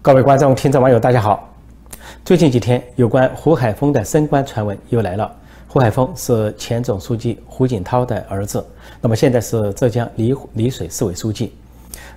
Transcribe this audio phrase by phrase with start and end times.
[0.00, 1.52] 各位观众、听众、网友，大家好。
[2.24, 5.30] 最近几天，有关胡海峰的升官传闻又来了。
[5.66, 8.64] 胡海峰是前总书记胡锦涛的儿子，
[9.00, 11.52] 那么现在是浙江丽丽水市委书记。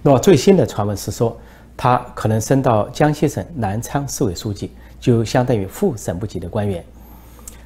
[0.03, 1.35] 那么最新的传闻是说，
[1.75, 6.85] 他可能升到江西省南昌市委书记，就相当于副省部级的官员。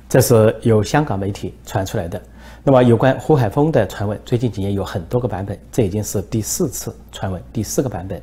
[0.08, 2.20] 这是由香港媒体传出来的。
[2.64, 8.20] 那么有关胡海峰的传闻，最近几年有很多个版本，这已经是第四次传闻，第四个版本。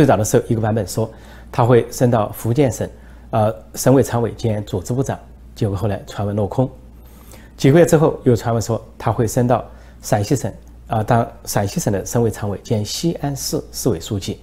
[0.00, 1.10] 最早的时候，一个版本说
[1.52, 2.88] 他会升到福建省，
[3.32, 5.18] 呃，省委常委兼组织部长，
[5.54, 6.70] 结果后来传闻落空。
[7.54, 9.62] 几个月之后，又传闻说他会升到
[10.00, 10.50] 陕西省，
[10.86, 14.40] 啊，当陕西省的省委常委兼西安市市委书记。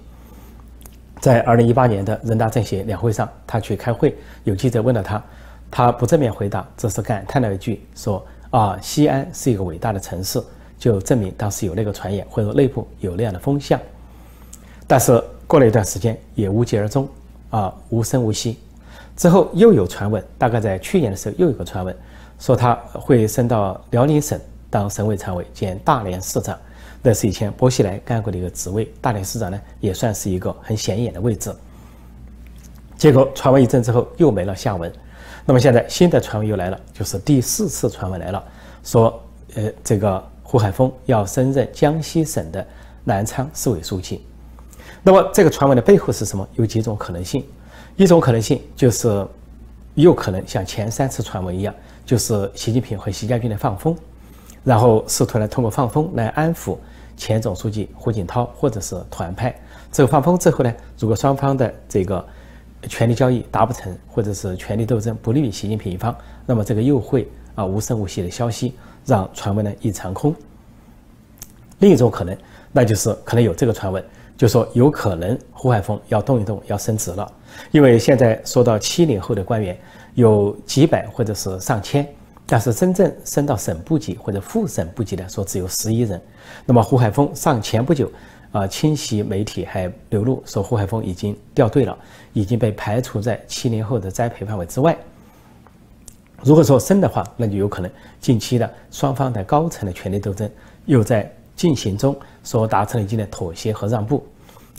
[1.18, 5.20] 在二零一八年的人大政协两会上，他去开会，有记者问了他，
[5.72, 10.40] 他不正面回答，只是感叹了一句，说啊，西安是一个伟大的城市，
[10.78, 13.80] 就证明当时有那个传言，或者内部有那样的风向。
[14.86, 15.20] 但是。
[15.48, 17.08] 过了一段时间，也无疾而终，
[17.48, 18.58] 啊，无声无息。
[19.16, 21.96] 之后又有传闻，大概在去年的时候又有个传闻，
[22.38, 26.56] 说他会升到辽宁省当省委常委兼大连市长，
[27.02, 28.92] 那是以前薄熙来干过的一个职位。
[29.00, 31.50] 大连市长呢，也算是一个很显眼的位置。
[32.98, 34.92] 结果传闻一阵之后又没了下文。
[35.46, 38.44] 那么现在新的传闻又来了，就是第四次传闻来了，
[38.84, 39.22] 说
[39.54, 42.64] 呃，这个胡海峰要升任江西省的
[43.02, 44.26] 南昌市委书记。
[45.02, 46.46] 那么这个传闻的背后是什么？
[46.56, 47.44] 有几种可能性。
[47.96, 49.26] 一种可能性就是，
[49.94, 51.74] 有可能像前三次传闻一样，
[52.06, 53.96] 就是习近平和习家军的放风，
[54.62, 56.76] 然后试图呢通过放风来安抚
[57.16, 59.52] 前总书记胡锦涛或者是团派。
[59.90, 62.24] 这个放风之后呢，如果双方的这个
[62.82, 68.74] 权力交易达不成，或者是权力斗争不利于习近平一方，那么这个又会啊无声无息的消息
[69.04, 70.32] 让传闻呢一场空。
[71.80, 72.36] 另一种可能，
[72.70, 74.04] 那就是可能有这个传闻。
[74.38, 77.30] 就说有可能胡海峰要动一动，要升职了，
[77.72, 79.76] 因为现在说到七零后的官员
[80.14, 82.06] 有几百或者是上千，
[82.46, 86.22] 但是真正升到省部级或者副省部级的说只有十一人。
[86.64, 88.08] 那么胡海峰上前不久，
[88.52, 91.98] 啊，清晰媒体还流露说胡海峰已经掉队了，
[92.32, 94.96] 已经被排除在七零后的栽培范围之外。
[96.44, 100.48] 如果说升的话，那就有可能近期的双方的高层的权力斗争
[100.86, 101.28] 又在。
[101.58, 104.24] 进行中所达成了一定的妥协和让步，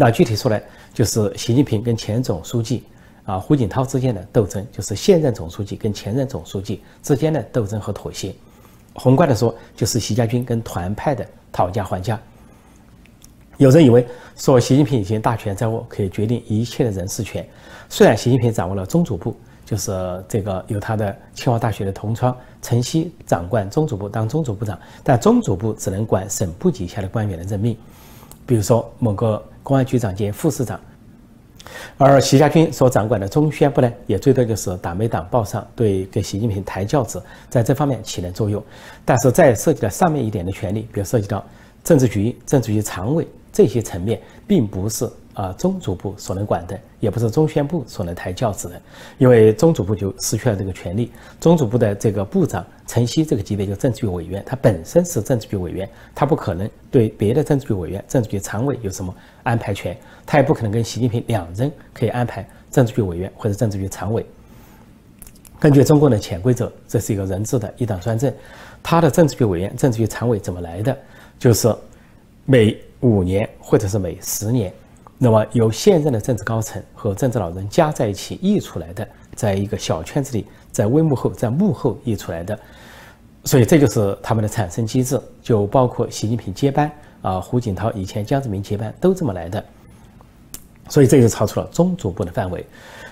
[0.01, 2.85] 那具体说来，就是习近平跟前总书记
[3.25, 8.33] 啊胡锦涛之间的斗争，就是现任总书记跟前任总书记之间的斗争和妥协。
[8.93, 12.17] 宏观的说，就是习家军跟团派的讨价还价。
[13.57, 14.07] 有人以为
[14.37, 17.45] 说习近平已经大权在握，可以决定一切的人事权。
[17.89, 19.35] 虽然习近平掌握了中组部。
[19.65, 19.91] 就是
[20.27, 27.77] 这个由他的清华大学的同窗陈希掌管中组部当中组部长，但中组部只能管省部级以下的官员的任命，
[28.47, 29.39] 比如说某个
[29.69, 30.79] 公安局长兼副市长，
[31.95, 37.21] 而习家军所掌管的中宣部呢，也最多就是党媒党报上对给习近平抬轿子，
[37.51, 38.63] 在这方面起了作用，
[39.05, 41.45] 但是在涉及到上面一点的权利，比如涉及到
[41.83, 45.07] 政治局、政治局常委这些层面，并不是。
[45.35, 48.81] 啊，中组部所能管的，也不是中宣部所能抬轿子的，
[49.17, 51.09] 因为中组部就失去了这个权利。
[51.39, 59.95] 中组部的这个部长陈希这个级别就政治局委员，他本身是政治局委员，他不可能对别的政治局委员、政治局常委有什么安排权，
[60.25, 64.25] 他也不可能跟习近平两人可以安排政治局委员或者政治局常委。
[65.59, 68.33] 根据中共的潜规则，这是一个人治的一党专政，
[68.81, 70.97] 他的政治局委员、政治局常委怎么来的？
[71.37, 71.73] 就是
[72.45, 74.73] 每五年或者是每十年。
[75.21, 82.57] 那么由现任的政治高层和政治老人加在一起议出来的，在一个小圈子里，在微幕后，在幕后议出来的，
[83.43, 86.89] 所以这就是他们的产生机制，就包括习近平接班
[87.21, 89.63] 啊，胡锦涛以前江泽民接班都这么来的，
[90.89, 92.65] 所以这就超出了中组部的范围，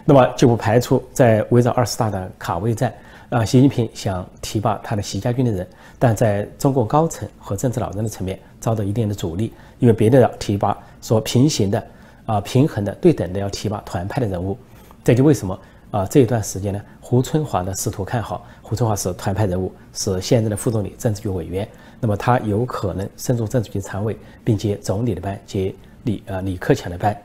[0.05, 2.93] 那么就不排除在围绕二十大的卡位战
[3.29, 5.67] 啊，习近平想提拔他的习家军的人，
[5.99, 11.83] 但在中共高层和政治老人的层面遭到一定的阻力，因为别的要提拔说平行的。
[12.27, 14.57] 啊，平衡的、对等的要提拔团派的人物，
[15.01, 15.57] 这就为什么
[15.91, 16.81] 啊这一段时间呢？
[16.99, 21.65] 胡春华呢试图看好胡春华是团派人物，是现任的副总理、政治局委员，
[21.99, 25.73] 那么他有可能升入政治局常委，并接总理的班，接
[26.03, 27.15] 李呃李克强的班。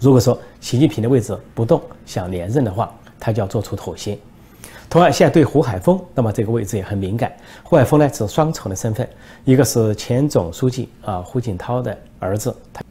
[0.00, 4.18] 如果说习近平的位置不动，想连任的话，他就要做出妥协。
[4.90, 7.32] 同样，现在对胡海峰，那么这个位置也很敏感。
[7.62, 9.08] 胡海峰呢是双重的身份，
[9.44, 12.82] 一个是前总书记啊胡锦涛的儿子，他。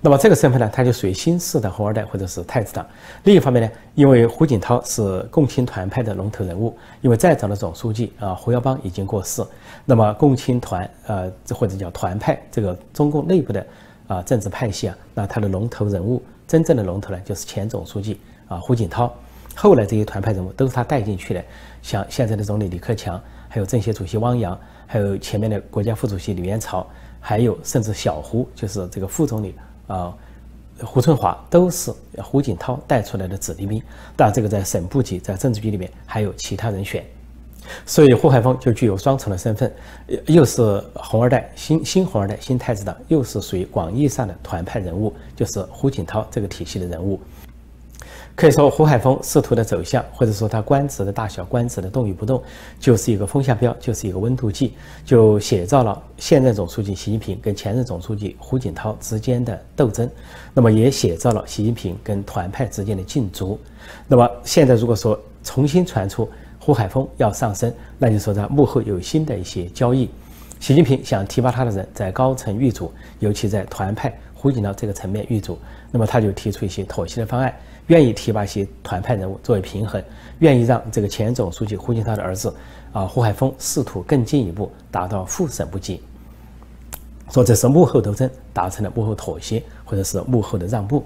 [0.00, 2.86] 那么这个身份呢，他就属于新式的红二代或者是太子党。
[3.24, 9.42] 另一方面呢，因为胡锦涛是共青团派的龙头人物，因为在场的总书记啊胡耀邦已经过世，
[9.84, 13.66] 那么共青团呃或者叫团派这个中共内部的
[14.08, 19.12] 啊政治派系啊，那他的龙头人物，真正的龙头呢，就是前总书记啊胡锦涛。
[19.54, 21.44] 后来这些团派人物都是他带进去的，
[21.82, 26.86] 像现在的总理李克强，还有政协主席汪洋，还有前面的国家副主席李元朝，
[27.24, 29.54] 还有甚至小胡，就是这个副总理
[29.86, 30.12] 啊
[30.84, 33.80] 胡春华，都是胡锦涛带出来的子弟兵。
[34.16, 37.04] 当然，这个在省部级、在政治局里面还有其他人选。
[37.86, 39.72] 所以胡海峰就具有双重的身份，
[40.26, 47.20] 又是红二代、新新红二代、新太子党，又是属于广义上的团派人物，就是胡锦涛这个体系的人物。
[48.34, 52.42] 可以说，胡海峰仕途的走向，或者说他官职的大小、官职的动与不动，
[52.80, 54.72] 就是一个风向标，就是一个温度计，
[55.04, 60.08] 就写照了现任总书记习近平跟前任总书记胡锦涛之间的斗争，
[60.54, 63.60] 那么也写照了习近平跟团派之间的竞逐。
[64.08, 70.08] 那么现在如果说重新传出，胡海峰要上升，那就说他幕后有新的一些交易。
[70.58, 75.58] 习近平想提拔他的人在高层遇阻，尤其在团派胡锦涛这个层面遇阻，
[75.90, 77.52] 那么他就提出一些妥协的方案，
[77.88, 80.02] 愿意提拔一些团派人物作为平衡，
[80.38, 82.54] 愿意让这个前总书记胡锦涛的儿子
[82.92, 86.00] 啊胡海峰试图更进一步达到副省部级。
[87.30, 91.02] 说这是幕后斗争达成了幕后妥协，或者是幕后的让步。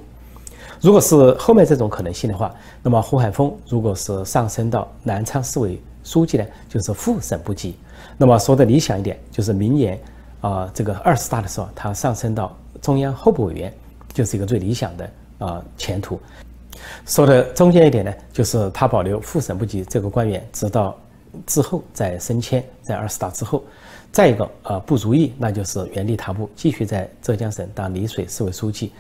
[0.81, 2.53] 如果是后面这种可能性的话，
[2.83, 7.77] 那么胡海峰如果是上升到南昌市委书记呢，就是副省部级。
[8.19, 9.99] 那么说的理想一点，就是明年
[10.41, 13.73] 啊这个二十大的时候，他上升到中央候补委员，
[14.13, 16.21] 就是一个最理想的啊前途。
[17.07, 20.97] 说的中间一点呢，就是他保留副省部级这个官员，直到
[21.47, 23.63] 之后再升迁，在二十大之后。
[24.13, 28.91] 再一个啊不如意，那就是原地踏步，继续在浙江省当丽水市委书记。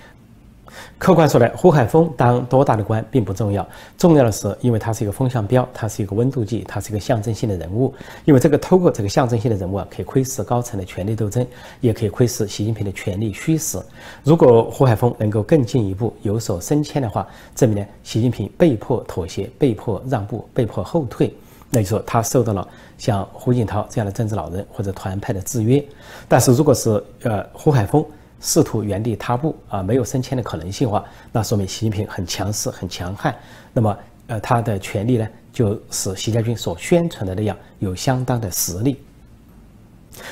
[0.99, 3.67] 客观说来，胡海峰当多大的官并不重要，
[3.99, 7.94] 重要的是，因为他是一个风向标，他是一个温度计，他是一个象征性的人物。
[8.25, 11.46] 因为这个透过这个象征性的人物啊，可以窥视高层的权力斗争，
[11.81, 13.78] 也可以窥视习近平的权力虚实。
[14.25, 21.34] 如果胡海峰能够更进一步有所升迁的话，证明呢，习近平被迫妥协、被迫让步、被迫后退，
[21.70, 25.84] 那就说他受到了像胡锦涛这样的政治老人或者团派的制约。
[26.26, 28.05] 但是如果是呃胡海峰，
[28.40, 33.34] 试图原地踏步啊，没有升迁的可能性的话，那说明习近平很强势、很强悍。
[33.72, 33.98] 那么，
[34.28, 39.00] 呃，他的权力呢，就是习家军所宣传的那样，有相当的实力。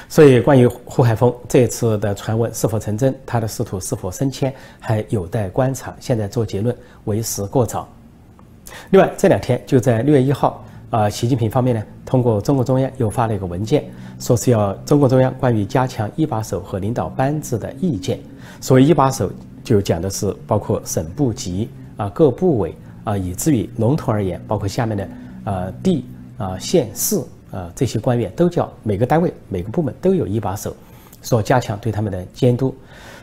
[0.08, 5.94] 所以，关于胡海峰这次的传闻是否成真，他的仕途是否升迁，还有待观察。
[6.00, 7.88] 现在做结论为时过早。
[8.90, 10.64] 另外，这两天就在六月一号。
[10.94, 13.84] 啊，习近平方面呢，通过中共中央又发了一个文件，
[14.20, 18.20] 说是要中共中央关于加强一把手和领导班子的意见。
[18.60, 19.28] 所谓一把手，
[19.64, 25.08] 就讲的是包括省部级啊、各部委啊，以至于笼统而言，包括下面的
[25.42, 26.04] 啊地
[26.38, 27.20] 啊县市
[27.50, 30.76] 啊这些官员都叫每个单位、每个部门都有一把手，
[31.22, 32.72] 说加强对他们的监督。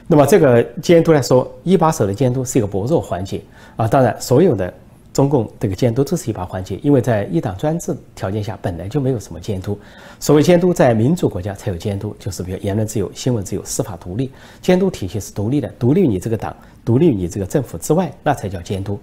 [0.08, 3.42] 那么这个监督来说，一把手的监督是一个薄弱环节
[3.78, 3.88] 啊。
[3.88, 4.74] 当然，所有的。
[5.14, 9.78] 中共这个监督这是一把环节，因为在一党专制条件下本来就没有什么监督。
[10.20, 14.32] 所谓监督，在民主国家才有监督，就是比如言论自由、新闻自由、司法独立，
[14.62, 16.56] 监督体系是独立的，独立于你这个党、
[16.86, 18.98] 独立于你这个政府之外，那才叫监督。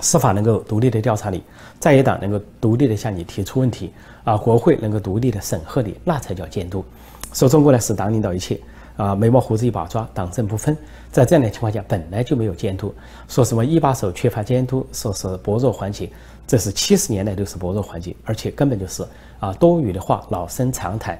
[0.00, 1.42] 司法能够独立的调查你，
[1.78, 3.92] 在野党能够独立的向你提出问题，
[4.24, 6.84] 啊，国会能够独立的审核你，那才叫监督。
[7.32, 8.60] 说中国呢是党领导一切。
[8.96, 10.76] 啊，眉毛胡子一把抓，党政不分。
[11.10, 12.94] 在这样的情况下，本来就没有监督。
[13.28, 16.08] 说什么一把手缺乏监督，说是薄弱环节，
[16.46, 19.04] 这是七十年代都是薄弱环节，而且根本就是
[19.40, 21.18] 啊多余的话，老生常谈。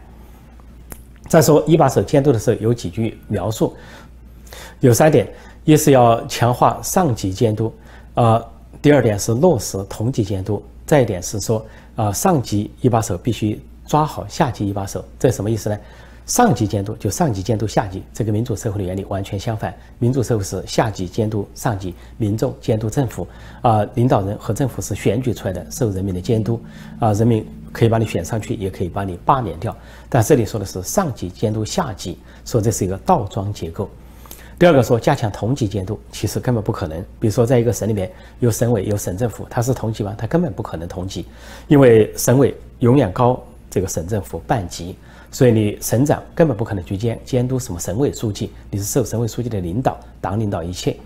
[1.29, 3.75] 再说一把手监督的时候，有几句描述，
[4.81, 5.33] 有三点：
[5.65, 7.73] 一是要强化上级监督，
[8.15, 8.45] 啊，
[8.83, 11.65] 第二点是落实同级监督，再一点是说
[11.97, 15.79] 啊上级一把手必须抓好下级一把手，这什么意思呢？
[16.31, 19.75] 上级监督就上级监督下级，这个民主社会的原理完全相反。
[19.99, 23.27] 民主社会是下级监督上级，民众监督政府。
[23.63, 26.63] 啊，领导人和政府是选举出来的，受人民的监督。
[27.01, 29.77] 啊，人民可以把你选上去，也可以把你罢免掉。
[30.09, 33.91] 但这里说的是上级监督下级，说这是一个倒装结构。
[34.57, 36.97] 第二个说加强同级监督，其实根本不可能。
[37.19, 38.09] 比如说，在一个省里面
[38.39, 40.15] 有省委有省政府，它是同级吗？
[40.17, 41.27] 它根本不可能同级，
[41.67, 44.95] 因为省委永远高这个省政府半级。
[45.31, 50.97] 所以你省长根本不可能去监监督什么省委书记，你是受省委书记的领导，党领导一切。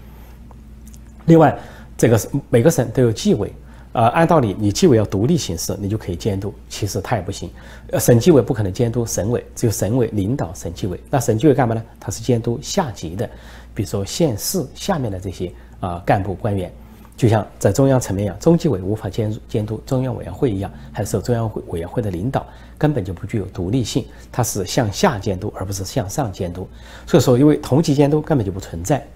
[1.26, 1.56] 另外，
[1.96, 3.52] 这个每个省都有纪委，
[3.92, 6.52] 呃，按道理你纪委要独立行事，你就可以监督。
[6.68, 7.50] 其实他也不行，
[7.90, 10.98] 呃，省纪委不可能监督省委，只有省委领导省纪委。
[11.10, 11.82] 那省纪委干嘛呢？
[12.00, 13.28] 他是监督下级的，
[13.74, 16.72] 比如说县市下面的这些啊干部官员。
[17.16, 22.44] 就像在中央层面一样，中纪委无法监监督中央委员会一样，还受中央委委员会的领导，
[22.76, 26.68] 根本就不具有独立性，它是向下监督而不是向上监督。
[27.06, 29.06] 所以说，因为同级监督根本就不存在。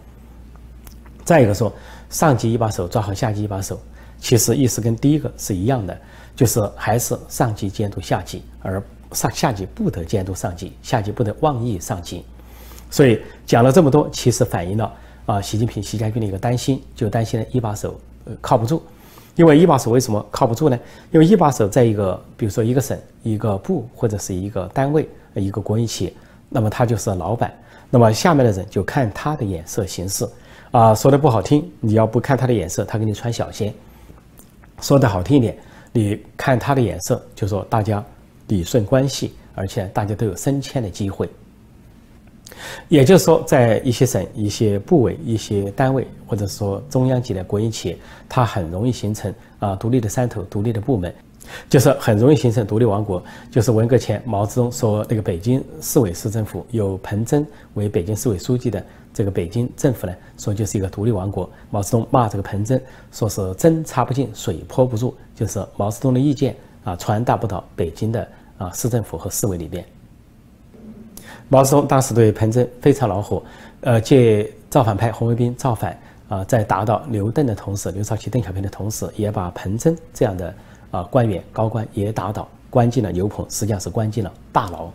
[1.24, 1.72] 再一个说，
[2.08, 3.80] 上级一把手抓好下级一把手，
[4.20, 6.00] 其实意思跟第一个是一样的，
[6.36, 12.24] 就是还是上级监督下级，而上下级不得监督上级，下级不得妄议上级。
[12.90, 14.90] 所以讲了这么多，其实反映了。
[15.28, 18.80] 啊，习近平、习家军的一个担心，就担心呢一把手呃靠不住，
[19.36, 20.80] 因为一把手为什么靠不住呢？
[21.10, 26.14] 因为一把手在一个，比如说一个省、一个部或者是一个单位、一个国营企业，
[26.48, 27.52] 那么他就是老板，
[27.90, 30.26] 那么下面的人就看他的眼色行事。
[30.70, 33.70] 啊，说的不好听，你要不看他的眼色，他给你穿小鞋；
[34.80, 35.58] 说的好听一点，
[35.92, 38.02] 你看他的眼色，就说大家
[38.46, 41.28] 理顺关系，而且大家都有升迁的机会。
[42.88, 51.12] 也就是说，在一些省、一些部委、一些单位，或者说中央级的国营企业，它很容易形成啊独立的山头、独立的部门，
[51.68, 53.22] 就是很容易形成独立王国。
[53.50, 61.48] 就是文革前毛泽东说那个北京市委市政府有彭真为北京市委书记的这个北京政府呢，说就是一个独立王国。
[61.70, 62.80] 毛泽东骂这个彭真，
[63.12, 68.26] 说是针插不进，水泼不入，就是毛泽东的意见啊传达不到北京的
[68.56, 69.84] 啊市政府和市委里边。
[71.48, 73.42] 毛泽东当时对彭真非常恼火，
[73.80, 80.54] 呃，借造反派红卫兵造反啊，在打倒刘邓的同时，刘少奇、邓小平的同时，也把彭真这样的
[80.90, 84.90] 啊官员高官也打倒，关进了牛棚，实际上是关进了大牢。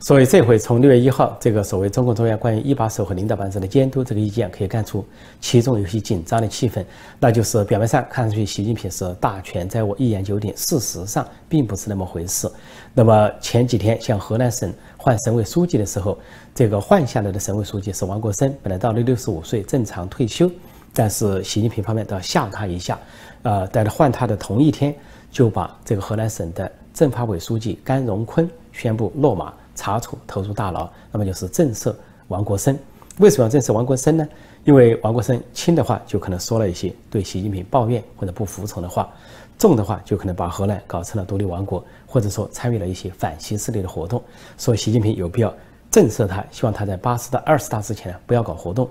[0.00, 5.04] 所以这回从六月一号这个所谓中共中央关于一把手和领导班子的监督这个意见，可以看出
[5.40, 6.84] 其中有些紧张的气氛。
[7.18, 12.48] 那就是表面上看上去习近平是大权在握，一言九鼎，事实上并不是那么回事。
[12.94, 16.18] 那么前几天像河南省换省委书记的时候，
[16.54, 20.50] 这个换下来的省委书记是王国生，本来到了六十五岁正常退休，
[20.92, 22.98] 但是习近平方面都要吓他一下，
[23.42, 24.94] 呃，在换他的同一天，
[25.30, 29.54] 就把这个河南省的政法委书记甘荣坤宣布落马。
[29.80, 31.94] 查处投入大牢，那么就是震慑
[32.26, 32.76] 王国生。
[33.18, 34.28] 为什么要震慑王国生呢？
[34.68, 39.10] 因为王国生轻的话就可能说了一些对习近平抱怨或者不服从的话，
[39.58, 44.22] 重的话就可能把河南搞成了独立王国，或者说参与了一些反西势力的活动。
[44.58, 45.50] 所以习近平有必要
[45.90, 48.86] 震慑他，希望他在八十大、二十大之前呢不要搞活动，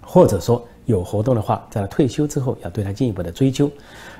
[0.00, 3.70] 或者说有活动的话，在他退休之后要对他进一步的追究。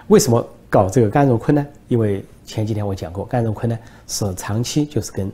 [0.08, 1.66] 为什么搞这个甘荣坤呢？
[1.88, 5.32] 因为前几天我讲过，甘荣坤呢是长期就是跟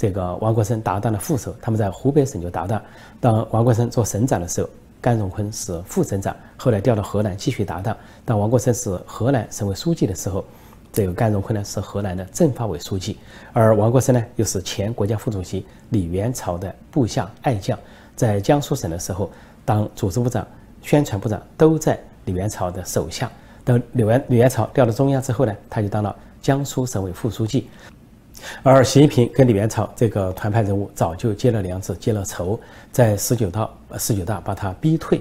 [0.00, 2.80] 这个王国生搭档的副手，他们在湖北省就搭档。
[3.20, 7.94] 当王国生做省长的时候，甘荣坤是副省长，后来调到河南继续搭档。
[8.24, 10.42] 当王国生是河南省委书记的时候，
[10.90, 13.18] 这个甘荣坤呢是河南的政法委书记，
[13.52, 17.78] 而王国生呢又是前国家副主席李元朝的部下爱将，
[18.16, 19.30] 在江苏省的时候
[19.66, 20.48] 当组织部长、
[20.80, 23.30] 宣传部长都在李元朝的手下。
[23.66, 27.68] 等李元李元朝调到中央之后呢，他就当了江苏省委副书记。
[28.62, 32.58] 而习近平跟李元朝这个团派人物早就结了梁子、结了仇，
[32.90, 33.68] 在十九大
[33.98, 35.20] 十九大把他逼退。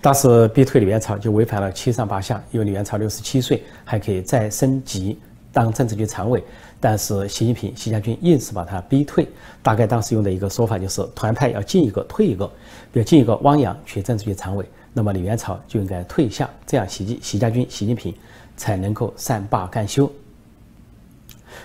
[0.00, 5.16] 当时逼退李元朝就违反了七上八下，因为李元朝六十七岁还可以再升级
[5.52, 6.42] 当政治局常委，
[6.80, 9.26] 但是习近平、习家军硬是把他逼退。
[9.62, 12.46] 大概当时用的一个说法就是团派要进一个退一个，
[12.92, 18.12] 比如进一个汪洋去政治局常委，那么李元朝就应该退下，这样习习家军、习近平
[18.56, 20.10] 才能够善罢甘休。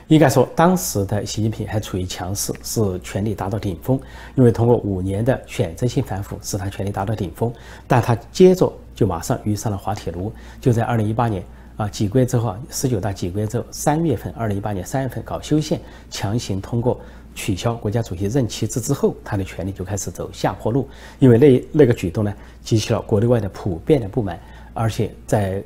[0.07, 3.99] 应该说，当时的习近平还处于强势，是权力达到顶峰。
[4.35, 7.51] 因为通过五年的选择性反腐，使他权力达到顶峰。
[7.87, 11.41] 但他接着就马上遇上了滑铁卢，就在二零一八年
[11.77, 15.79] 啊，几个月之后啊，十九大几个月之后，三月份，二零一八年三月份搞修宪，
[16.11, 16.99] 强行通过
[17.33, 20.87] 取消国家主席任期制之后，他的权力就开始走下坡路。
[21.17, 24.37] 因为那那个举动呢，激起了国内外的普遍的不满，
[24.73, 25.63] 而且在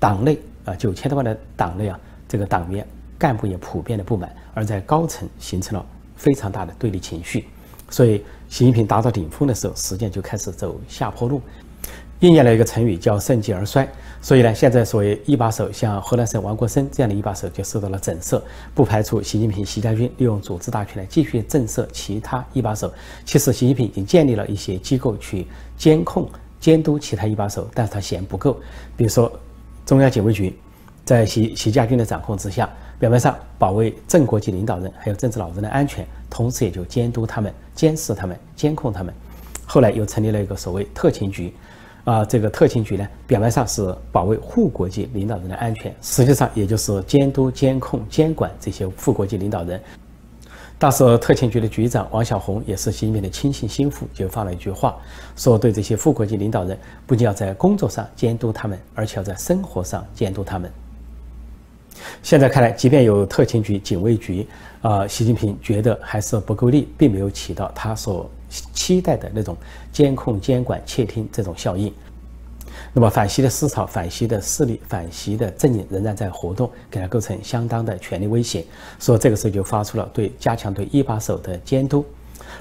[0.00, 2.84] 党内啊，九千多万的党内啊，这个党员。
[3.18, 5.84] 干部也普遍的不满，而在高层形成了
[6.16, 7.46] 非常大的对立情绪，
[7.90, 11.40] 所以习近平达到顶峰的时候，实际上就开始走下坡路。
[12.20, 13.86] 应验了一个成语叫盛极而衰。
[14.22, 18.40] 所以呢，现在所谓一把手，像河南省王国生这样的一把手就受到了整慑，
[18.74, 22.90] 不排除习近平、习家军利用组织大权来继续震慑其他一把手。
[23.26, 25.46] 其实习近平已经建立了一些机构去
[25.76, 26.26] 监控、
[26.58, 28.58] 监督其他一把手，但是他嫌不够。
[28.96, 29.30] 比如说
[29.84, 30.58] 中央警卫局，
[31.04, 32.68] 在习习家军的掌控之下。
[32.98, 39.12] 表面上保卫正国级领导人还有政治老人的安全，同时也就监督他们、监视他们、监控他们。
[39.66, 41.52] 后来又成立了一个所谓特勤局，
[42.04, 49.78] 啊，这个特勤局呢，表面上是保卫副国级领导人的安全，实际上也就是监督、监控、监管这些副国级领导人。
[50.78, 54.96] 当时特勤局的局长王小红也是习近平的亲信心腹，就发了一句话，
[55.34, 60.70] 说对这些副国级领导人，不仅要在工作上监督他们，而且要在生活上监督他们。
[62.22, 64.46] 现在看来，即便有特勤局、警卫局，
[64.82, 69.56] 啊，习近平觉得还是不够力，并没有起到他所期待的那种
[69.92, 71.92] 监控、监管、窃听这种效应。
[72.92, 78.64] 那么反习的思潮、反习的势力、反习的阵营仍然在活动，给他构成相当的权力威胁。
[78.98, 82.04] 所以这个时候就发出了对加强对一把手的监督。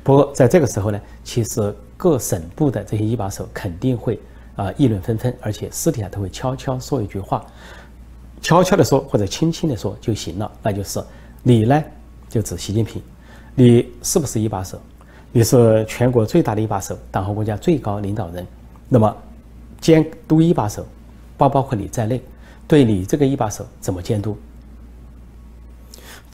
[0.04, 4.20] 不过在这个时候呢，其实各省部的这些一把手肯定会
[4.56, 7.46] 啊议论纷纷，而且私底下都会悄悄说一句话，
[8.46, 11.04] 悄悄的说或者轻轻的说就行了，那就是
[11.42, 11.84] 你呢
[12.30, 13.02] 就指习近平，
[13.56, 14.80] 你是不是一把手？
[15.32, 18.46] 你是全国最大的一把手，党和国家最高领导人，
[18.88, 19.18] 那么。
[19.82, 20.86] 监督一把手，
[21.38, 22.20] 包包括你在内，
[22.68, 24.36] 对你这个一把手怎么监督？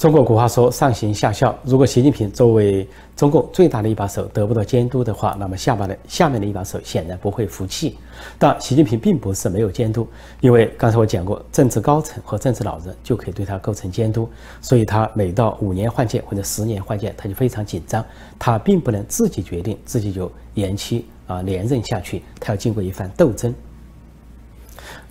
[0.01, 1.55] 中国古话说“上行下效”。
[1.63, 8.00] 如果习近平作为中共最大的一把手得不到监督的话，那么下巴的下面的一把手显然不会服气。
[8.39, 10.08] 但习近平并不是没有监督，
[10.39, 14.27] 因为刚才我讲过，政治高层和政治老人就可以对他构成监督，
[14.60, 18.03] 所以他每到五年换届或者十年换届，他就非常紧张，
[18.39, 21.05] 他并不能自己决定自己就延期。
[21.27, 23.53] 啊，连任下去，他要经过一番斗争。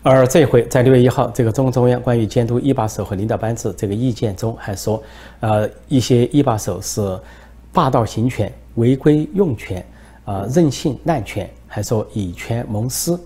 [0.03, 5.03] 而这回在六月一号，这个中共中央关于监督一把手和领导班子这个意见中，还说，
[5.41, 7.19] 呃，一些一把手是
[7.73, 9.85] 霸道行权、违规用权、
[10.25, 13.21] 啊任性滥权，还说以权谋私，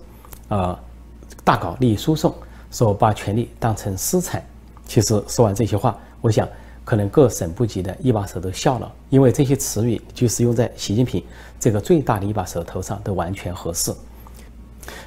[0.49, 0.77] 啊
[1.43, 2.33] 大搞利益输送，
[2.71, 4.43] 说把权力当成私产。
[4.85, 6.47] 其实说完这些话，我想。
[6.83, 11.23] 可能各省部级的一把手都笑了，因为这些词语就是用在习近平
[11.59, 13.91] 这个最大的一把手头上都完全合适。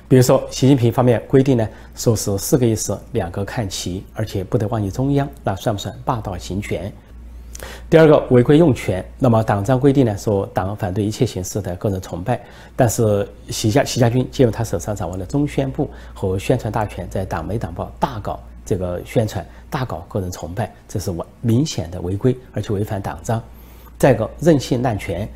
[0.08, 6.90] 比如说，习近平方面规定呢，说是四个意思两个看齐，而且不得忘记中央，那算不算霸道行权？
[7.90, 12.40] 第二个违规用权，那么党章规定呢，说党反对一切形式的个人崇拜，
[12.74, 18.40] 但是习家习家军借用他手上掌握的中宣部和宣传大权，在党媒党报大搞。
[18.64, 23.42] 这个宣传大搞个人崇拜，这是完明显的违规，而且违反党章。
[23.96, 25.26] 再一个任性滥权，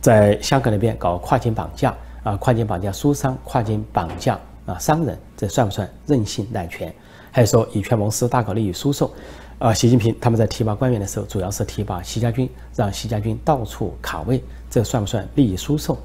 [0.00, 1.94] 在香港那边搞跨境绑架
[2.28, 6.94] 啊，跨境绑架书商，跨境绑架啊商人，这算不算任性滥权？
[7.30, 9.10] 还有说以权谋私，大搞利益输送。
[9.58, 15.96] 啊，习近平他们在提拔官员的时候，主要是提拔习家军，让习家军到处卡位，这算不算利益输送？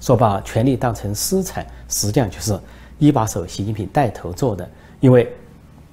[0.00, 2.58] 说把权力当成私产，实际上就是
[2.98, 4.66] 一把手习近平带头做的，
[5.00, 5.30] 因为。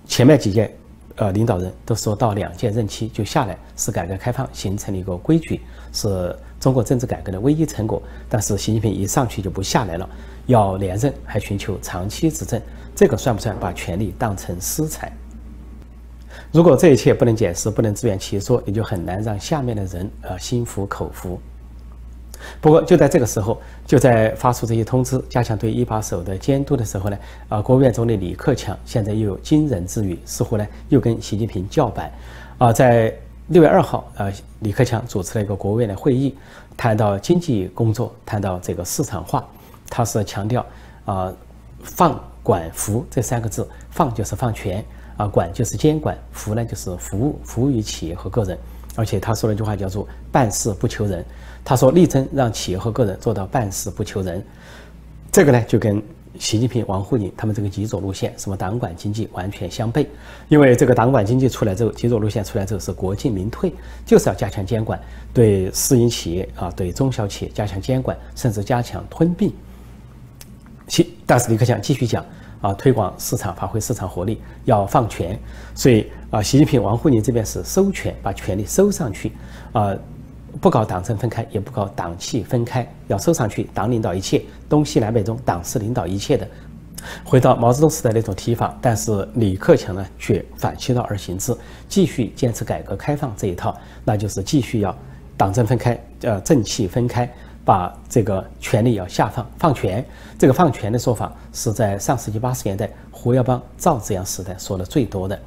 [0.06, 0.70] 前面几届，
[1.16, 5.62] 呃，领导人都说到两届任期就下来，是改革开放形成了一个规矩，
[5.94, 8.02] 是中国政治改革的唯一成果。
[8.30, 10.10] 但是习近平一上去就不下来了，
[10.46, 12.62] 要连任，还寻求长期执政，
[12.96, 15.12] 这个算不算把权力当成私财？
[16.54, 21.38] 如果这一切不能解释，不能自圆其说，也就很难让下面的人呃心服口服。
[22.60, 27.18] 不过就在这个时候，就在发出这些通知、加强对一把手的监督的时候呢，
[27.50, 32.12] 啊，国务院总理李克强现在又有惊人之语，似乎呢又跟习近平叫板。
[32.58, 33.14] 啊，在
[33.48, 36.34] 六月二号，呃，李克强主持了一个国务院的会议，
[36.78, 39.46] 谈到经济工作，谈到这个市场化，
[39.90, 40.66] 他是强调
[41.04, 41.32] 啊，
[41.82, 44.84] 放管服这三个字，放就是放权，
[45.18, 48.58] 啊，管就是监管，服呢就是服务，服务于企业和个人。
[48.96, 51.26] 而且他说了一句话，叫做“办事不求人”。
[51.66, 54.46] 他说力争让企业和个人做到办事不求人。
[55.32, 56.02] 这个呢，就跟
[56.40, 60.06] 习近平、王沪宁他们这个极左路线，什么党管经济完全相悖。
[60.50, 63.74] 因为这个党管经济出来之后，极左路线出来之后是国进民退，
[64.06, 65.00] 就是要加强监管，
[65.34, 69.54] 对私营企业啊，对中小企业加强监管，甚至加强吞并。
[70.88, 72.26] 其但是李克强继续讲。
[72.64, 75.38] 啊，推广市场，发挥市场活力，要放权。
[75.76, 79.34] 所以啊，习近平、王沪宁这边是收权，把权力收上去。
[79.74, 79.94] 啊，
[80.62, 86.48] 不搞党政分开，也不搞党气分开，要收上去，党领导一切，东西南北中，党是领导一切的。
[87.24, 91.56] 回到毛泽东时代那种提法，但是李克强呢，却反其道而行之，
[91.88, 94.96] 继续坚持改革开放这一套，那就是继续要
[95.36, 97.30] 党政分开，呃，政气分开。
[97.66, 100.06] 把这个权力要下放放权，
[100.38, 105.40] 这个放权的说法是在上世纪八十年代胡耀邦、赵紫阳时代说的最多的。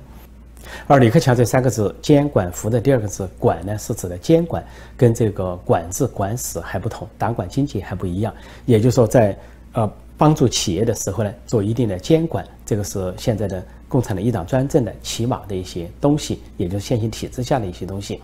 [0.86, 4.64] 而李克强这三个字“监管服”的第二个字“管”呢，是指的监管，
[4.96, 8.34] 跟这个“管制”“管死”还不同，党管经济还不一样。
[8.64, 9.36] 也就是说，在
[9.72, 18.20] 呃帮助企业的时候呢，做一定的监管，这个是现在的共产的一党专政的起码的一些东西，也就是现行体制下的一些东西。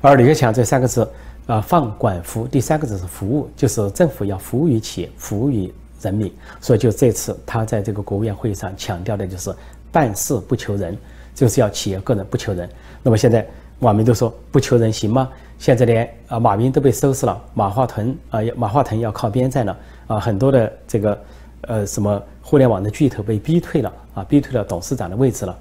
[0.00, 1.08] 而李克强这三个字。
[1.46, 6.32] 啊，放管服，第三个字是服务，就是政府要服务于企业，服务于人民。
[6.60, 9.52] 所以就这次他在这个国务院会议上强调的就是
[9.90, 10.96] 办事不求人，
[11.40, 12.68] 就是要企业个人不求人。
[13.02, 13.46] 那么现在
[13.78, 15.26] 网民都说不求人行吗？
[15.58, 19.74] 现在连啊马云都被收拾了，马化腾啊马化腾要靠边站了
[20.06, 21.18] 啊，很多的这个
[21.62, 25.58] 呃什么互联网的巨头被逼退了啊，逼退了董事长的位置了。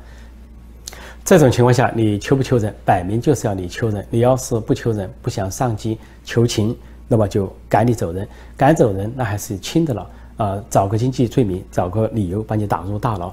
[1.23, 4.05] 这种情况下，你求不求人，摆明就是要你求人。
[4.09, 6.75] 你要是不求人，不想上级求情，
[7.07, 8.27] 那么就赶你走人。
[8.57, 10.09] 赶走人，那还是轻的了。
[10.35, 13.31] 啊，找个经济罪名，找个理由把你打入大牢。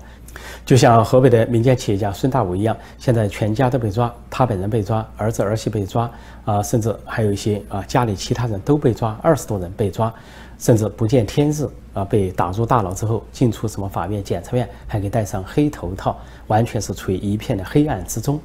[0.64, 6.10] 就像河北的民间企业家孙大武一样，现在全家都被抓，他本人被抓，儿子儿媳被抓，
[6.44, 10.12] 啊，甚至还有一些啊家里其他人都被抓，二十多人被抓，
[10.58, 16.18] 甚至不见天日啊，被打入大牢之后，进出什么法院、检察院，还给戴上黑头套，
[16.48, 18.40] 完全是处于一片的黑暗之中。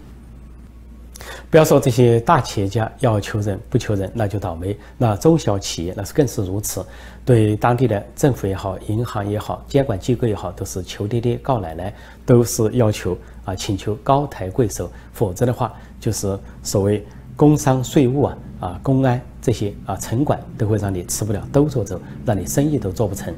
[1.52, 4.76] 不要说这些大企业家要求人不求人，那就倒霉。
[4.98, 6.84] 那中小企业那是更是如此，
[7.24, 11.94] 对当地的政府也好、银行也好、监管机构也好，都是求爹爹告奶奶，
[12.26, 17.06] 都是要求啊，请求高抬贵手，否则的话，就是所谓
[17.36, 23.34] 工商税务啊、啊公安这些啊城管都会让你吃不了兜着走，让你生意都做不成。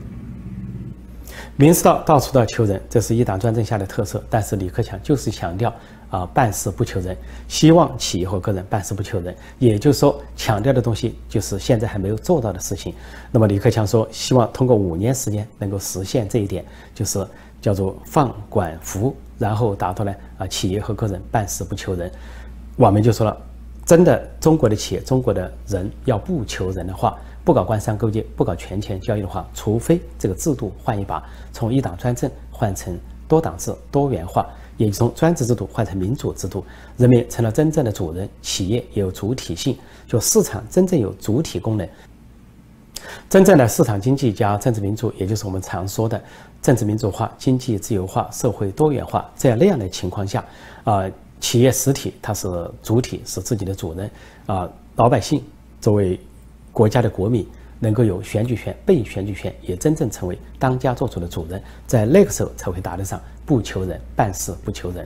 [1.56, 5.74] 明知道到处都要求人，这是一党专政下的特色，但是李克强就是强调。
[6.14, 12.94] 啊，办事不求人，希望企业和个人办事不求人，也就是说，强调的东西就是现在还没有做到的事情。
[13.32, 17.26] 那么李克强说，希望通过五年时间能够实现这一点，就是
[17.60, 22.12] 叫做放管服，然后达到呢啊，企业和个人办事不求人。
[22.78, 23.36] 网民就说了，
[23.84, 32.96] 真的中国的企业、中国的人要不求人的话，不搞官商勾结，不搞权钱交易的话，除非这个制度换一把，从一党专政换成
[33.28, 34.48] 多党制、多元化。
[34.78, 36.64] 也从专制制度换成民主制度，
[36.98, 41.88] 人民成了真正的主人，企业也有主体性，就市场真正有主体功能。
[43.30, 46.22] 真正的市场经济加政治民主，也就是我们常说的
[46.62, 50.44] 政治民主化、经济自由化、社会多元化在那样的情况下，
[50.84, 51.04] 啊，
[51.40, 52.48] 企业实体它是
[52.82, 54.10] 主体，是自己的主人，
[54.46, 55.44] 啊，老百姓
[55.82, 56.18] 作为
[56.72, 57.46] 国家的国民，
[57.84, 63.22] 能够有选举权、被选举权，也真正成为当家做主的主人，在那个时候才会达得上。
[63.46, 65.06] 不求人，办事不求人。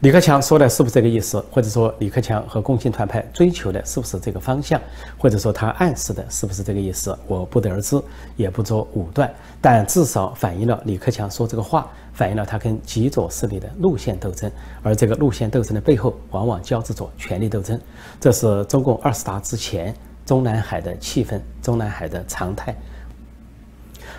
[0.00, 1.44] 李克强说的是不是这个意思？
[1.50, 4.80] 或者说李克强和共青团派追求的是不是这个方向？
[5.18, 7.18] 或者说他暗示的是不是这个意思？
[7.26, 8.00] 我不得而知，
[8.36, 9.28] 也不做武断。
[9.60, 14.48] 但至少反映了李克强说这个话，反映了他跟极左势力的路线斗争。
[14.84, 17.78] 而这个路线斗争的背后，往往交织着权力斗争。
[18.20, 19.92] 这是中共二十大之前
[20.28, 22.74] 中南海的气氛，中南海的常态。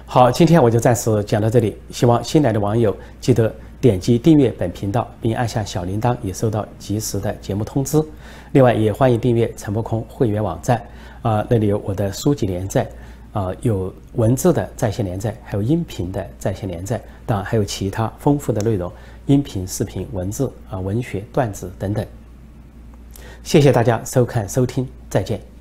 [0.08, 1.78] 好，今天我就暂时讲到这里。
[1.92, 8.04] 希望新来的网友记得点击订阅本频道，并按下小铃铛，以收到及时的节目通知。
[8.54, 10.82] 另外，也欢迎订阅陈博空会员网站，
[11.22, 12.90] 啊，那里有我的书籍连载，
[13.32, 18.92] 啊，有文字的在线连载，还有音频的在线连载，当然还有其他丰富的内容，
[19.28, 22.04] 音频、视频、文字啊，文学段子等等。
[23.44, 25.59] 谢谢大家收看收听，再见。